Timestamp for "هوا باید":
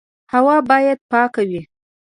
0.33-0.99